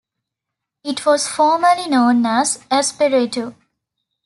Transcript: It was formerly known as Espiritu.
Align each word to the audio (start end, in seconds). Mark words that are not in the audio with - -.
It 0.83 1.05
was 1.05 1.27
formerly 1.27 1.87
known 1.87 2.25
as 2.25 2.57
Espiritu. 2.71 3.53